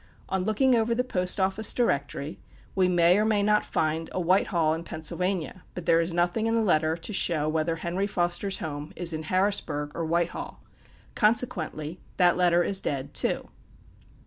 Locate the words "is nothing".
6.01-6.47